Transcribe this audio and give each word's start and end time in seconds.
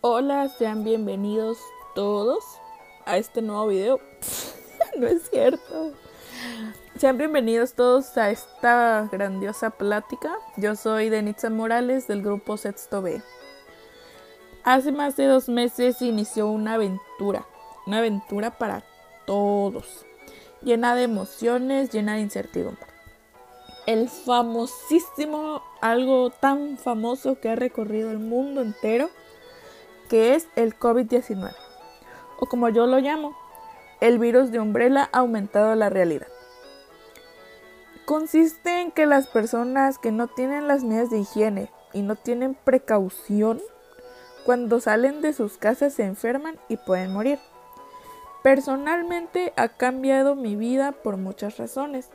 Hola, 0.00 0.48
sean 0.48 0.84
bienvenidos 0.84 1.58
todos 1.96 2.44
a 3.04 3.16
este 3.16 3.42
nuevo 3.42 3.66
video. 3.66 3.98
no 4.96 5.08
es 5.08 5.28
cierto. 5.28 5.92
Sean 6.96 7.18
bienvenidos 7.18 7.74
todos 7.74 8.16
a 8.16 8.30
esta 8.30 9.08
grandiosa 9.10 9.70
plática. 9.70 10.38
Yo 10.56 10.76
soy 10.76 11.08
Denitza 11.08 11.50
Morales 11.50 12.06
del 12.06 12.22
grupo 12.22 12.56
Sexto 12.56 13.02
B. 13.02 13.20
Hace 14.62 14.92
más 14.92 15.16
de 15.16 15.26
dos 15.26 15.48
meses 15.48 16.00
inició 16.00 16.46
una 16.46 16.74
aventura, 16.74 17.44
una 17.84 17.98
aventura 17.98 18.56
para 18.56 18.84
todos, 19.26 20.06
llena 20.62 20.94
de 20.94 21.02
emociones, 21.02 21.90
llena 21.90 22.14
de 22.14 22.20
incertidumbre. 22.20 22.86
El 23.86 24.08
famosísimo, 24.08 25.60
algo 25.80 26.30
tan 26.30 26.78
famoso 26.78 27.40
que 27.40 27.48
ha 27.48 27.56
recorrido 27.56 28.12
el 28.12 28.20
mundo 28.20 28.60
entero, 28.60 29.10
que 30.08 30.34
es 30.34 30.48
el 30.56 30.78
COVID-19, 30.78 31.54
o 32.40 32.46
como 32.46 32.68
yo 32.68 32.86
lo 32.86 32.98
llamo, 32.98 33.36
el 34.00 34.18
virus 34.18 34.50
de 34.50 34.60
Umbrella 34.60 35.08
ha 35.12 35.18
aumentado 35.18 35.74
la 35.74 35.90
realidad. 35.90 36.28
Consiste 38.04 38.80
en 38.80 38.90
que 38.90 39.06
las 39.06 39.26
personas 39.26 39.98
que 39.98 40.12
no 40.12 40.28
tienen 40.28 40.66
las 40.66 40.82
medidas 40.82 41.10
de 41.10 41.18
higiene 41.18 41.70
y 41.92 42.02
no 42.02 42.16
tienen 42.16 42.54
precaución, 42.54 43.60
cuando 44.46 44.80
salen 44.80 45.20
de 45.20 45.34
sus 45.34 45.58
casas 45.58 45.92
se 45.92 46.04
enferman 46.04 46.58
y 46.68 46.78
pueden 46.78 47.12
morir. 47.12 47.38
Personalmente 48.42 49.52
ha 49.56 49.68
cambiado 49.68 50.34
mi 50.36 50.56
vida 50.56 50.92
por 50.92 51.18
muchas 51.18 51.58
razones. 51.58 52.08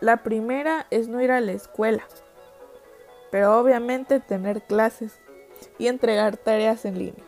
La 0.00 0.18
primera 0.18 0.86
es 0.90 1.08
no 1.08 1.22
ir 1.22 1.30
a 1.30 1.40
la 1.40 1.52
escuela, 1.52 2.02
pero 3.30 3.58
obviamente 3.58 4.20
tener 4.20 4.62
clases 4.62 5.18
y 5.78 5.88
entregar 5.88 6.36
tareas 6.36 6.84
en 6.84 6.98
línea. 6.98 7.24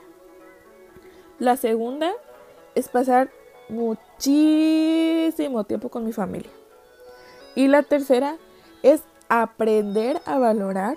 La 1.39 1.57
segunda 1.57 2.13
es 2.75 2.89
pasar 2.89 3.31
muchísimo 3.69 5.65
tiempo 5.65 5.89
con 5.89 6.05
mi 6.05 6.13
familia. 6.13 6.51
Y 7.55 7.69
la 7.69 7.83
tercera 7.83 8.37
es 8.83 9.03
aprender 9.29 10.21
a 10.25 10.39
valorar 10.39 10.97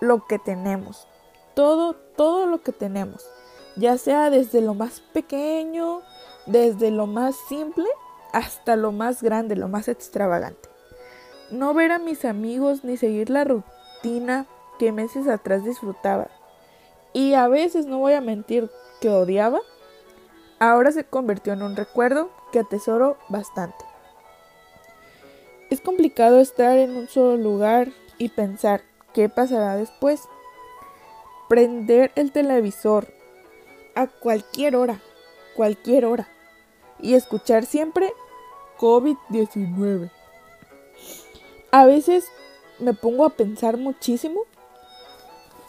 lo 0.00 0.26
que 0.26 0.38
tenemos. 0.38 1.06
Todo, 1.54 1.94
todo 1.94 2.46
lo 2.46 2.62
que 2.62 2.72
tenemos. 2.72 3.26
Ya 3.76 3.96
sea 3.98 4.30
desde 4.30 4.60
lo 4.60 4.74
más 4.74 5.00
pequeño, 5.00 6.02
desde 6.46 6.90
lo 6.90 7.06
más 7.06 7.36
simple, 7.48 7.86
hasta 8.32 8.76
lo 8.76 8.92
más 8.92 9.22
grande, 9.22 9.56
lo 9.56 9.68
más 9.68 9.88
extravagante. 9.88 10.68
No 11.50 11.74
ver 11.74 11.92
a 11.92 11.98
mis 11.98 12.24
amigos 12.24 12.84
ni 12.84 12.96
seguir 12.96 13.30
la 13.30 13.44
rutina 13.44 14.46
que 14.78 14.92
meses 14.92 15.28
atrás 15.28 15.64
disfrutaba. 15.64 16.28
Y 17.12 17.34
a 17.34 17.48
veces, 17.48 17.86
no 17.86 17.98
voy 17.98 18.14
a 18.14 18.20
mentir, 18.20 18.70
que 19.00 19.08
odiaba, 19.08 19.60
ahora 20.58 20.92
se 20.92 21.04
convirtió 21.04 21.52
en 21.52 21.62
un 21.62 21.76
recuerdo 21.76 22.30
que 22.52 22.60
atesoro 22.60 23.18
bastante. 23.28 23.84
Es 25.70 25.80
complicado 25.80 26.40
estar 26.40 26.78
en 26.78 26.96
un 26.96 27.08
solo 27.08 27.36
lugar 27.36 27.88
y 28.18 28.28
pensar 28.28 28.82
qué 29.12 29.28
pasará 29.28 29.76
después. 29.76 30.22
Prender 31.48 32.12
el 32.14 32.30
televisor 32.30 33.12
a 33.94 34.06
cualquier 34.06 34.76
hora, 34.76 35.00
cualquier 35.56 36.04
hora, 36.04 36.28
y 37.00 37.14
escuchar 37.14 37.66
siempre 37.66 38.12
COVID-19. 38.78 40.10
A 41.70 41.86
veces 41.86 42.28
me 42.78 42.94
pongo 42.94 43.24
a 43.24 43.30
pensar 43.30 43.76
muchísimo 43.76 44.42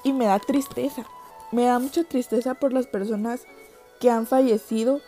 y 0.03 0.13
me 0.13 0.25
da 0.25 0.39
tristeza. 0.39 1.05
Me 1.53 1.65
da 1.65 1.77
mucha 1.77 2.03
tristeza 2.03 2.55
por 2.55 2.73
las 2.73 2.87
personas 2.87 3.45
que 3.99 4.09
han 4.09 4.25
fallecido 4.25 5.01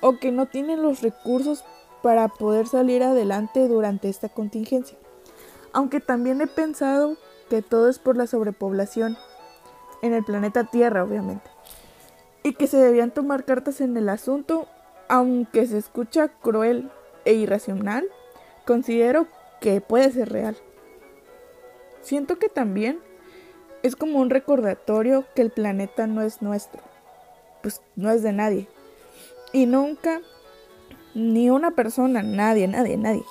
o 0.00 0.18
que 0.18 0.32
no 0.32 0.46
tienen 0.46 0.82
los 0.82 1.02
recursos 1.02 1.62
para 2.02 2.28
poder 2.28 2.66
salir 2.66 3.02
adelante 3.02 3.68
durante 3.68 4.08
esta 4.08 4.30
contingencia. 4.30 4.96
Aunque 5.74 6.00
también 6.00 6.40
he 6.40 6.46
pensado 6.46 7.18
que 7.50 7.60
todo 7.60 7.90
es 7.90 7.98
por 7.98 8.16
la 8.16 8.26
sobrepoblación 8.26 9.18
en 10.00 10.14
el 10.14 10.24
planeta 10.24 10.64
Tierra, 10.64 11.04
obviamente. 11.04 11.50
Y 12.42 12.54
que 12.54 12.66
se 12.66 12.78
debían 12.78 13.10
tomar 13.10 13.44
cartas 13.44 13.82
en 13.82 13.94
el 13.98 14.08
asunto, 14.08 14.66
aunque 15.08 15.66
se 15.66 15.76
escucha 15.76 16.28
cruel 16.28 16.90
e 17.26 17.34
irracional, 17.34 18.06
considero 18.64 19.26
que 19.60 19.82
puede 19.82 20.10
ser 20.12 20.32
real. 20.32 20.56
Siento 22.00 22.38
que 22.38 22.48
también 22.48 23.00
es 23.84 23.96
como 23.96 24.18
un 24.18 24.30
recordatorio 24.30 25.26
que 25.34 25.42
el 25.42 25.50
planeta 25.50 26.06
no 26.06 26.22
es 26.22 26.40
nuestro, 26.40 26.80
pues 27.62 27.82
no 27.96 28.10
es 28.10 28.22
de 28.22 28.32
nadie. 28.32 28.66
Y 29.52 29.66
nunca, 29.66 30.22
ni 31.14 31.50
una 31.50 31.72
persona, 31.72 32.22
nadie, 32.22 32.66
nadie, 32.66 32.96
nadie, 32.96 33.24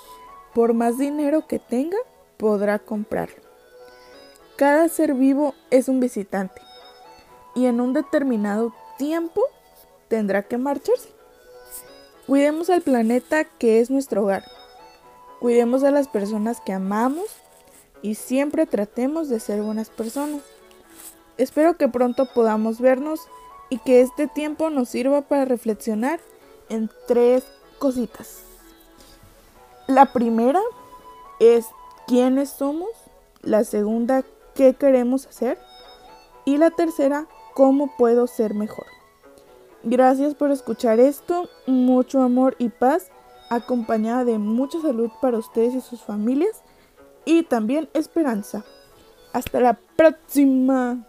por 0.54 0.76
más 0.76 1.00
dinero 1.00 1.48
que 1.48 1.58
tenga, 1.58 1.98
podrá 2.38 2.78
comprarlo. 2.78 3.42
Cada 4.56 4.88
ser 4.90 5.16
vivo 5.16 5.56
es 5.72 5.90
un 5.90 6.00
visitante 6.00 6.62
y 7.56 7.66
en 7.66 7.82
un 7.82 7.94
determinado 7.94 8.76
tiempo 9.00 9.42
tendrá 10.08 10.44
que 10.44 10.60
marcharse. 10.60 11.10
Cuidemos 12.28 12.70
al 12.70 12.84
planeta 12.84 13.44
que 13.44 13.80
es 13.80 13.90
nuestro 13.90 14.22
hogar. 14.22 14.44
Cuidemos 15.40 15.84
a 15.84 15.90
las 15.90 16.08
personas 16.08 16.62
que 16.62 16.74
amamos 16.74 17.26
y 18.04 18.16
siempre 18.16 18.68
tratemos 18.68 19.30
de 19.30 19.40
ser 19.40 19.64
buenas 19.64 19.90
personas. 19.90 20.42
Espero 21.38 21.78
que 21.78 21.88
pronto 21.88 22.28
podamos 22.32 22.80
vernos 22.80 23.22
y 23.70 23.80
que 23.80 24.02
este 24.02 24.28
tiempo 24.28 24.70
nos 24.70 24.90
sirva 24.90 25.22
para 25.22 25.46
reflexionar 25.46 26.20
en 26.70 26.92
tres 27.08 27.46
cositas. 27.80 28.44
La 29.88 30.14
primera 30.14 30.62
es 31.40 31.66
quiénes 32.06 32.50
somos, 32.50 32.90
la 33.42 33.64
segunda 33.64 34.24
qué 34.54 34.74
queremos 34.74 35.26
hacer 35.26 35.58
y 36.46 36.58
la 36.58 36.72
tercera 36.72 37.26
cómo 37.56 37.96
puedo 37.98 38.28
ser 38.28 38.54
mejor. 38.54 38.86
Gracias 39.84 40.36
por 40.36 40.52
escuchar 40.52 41.00
esto, 41.00 41.50
mucho 41.68 42.22
amor 42.22 42.56
y 42.60 42.70
paz 42.70 43.08
acompañada 43.50 44.26
de 44.26 44.38
mucha 44.38 44.82
salud 44.82 45.10
para 45.22 45.38
ustedes 45.38 45.74
y 45.74 45.82
sus 45.82 46.02
familias 46.02 46.64
y 47.26 47.44
también 47.44 47.90
esperanza. 47.94 48.64
Hasta 49.34 49.60
la 49.60 49.80
próxima. 49.96 51.06